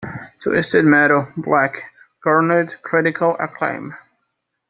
"Twisted 0.43 0.83
Metal: 0.83 1.27
Black" 1.37 1.91
garnered 2.23 2.73
critical 2.81 3.37
acclaim. 3.39 3.93